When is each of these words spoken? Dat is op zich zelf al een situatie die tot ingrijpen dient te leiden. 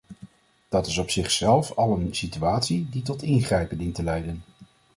Dat 0.69 0.87
is 0.87 0.97
op 0.97 1.09
zich 1.09 1.31
zelf 1.31 1.71
al 1.75 1.97
een 1.97 2.15
situatie 2.15 2.89
die 2.89 3.01
tot 3.01 3.21
ingrijpen 3.21 3.77
dient 3.77 3.95
te 3.95 4.03
leiden. 4.03 4.43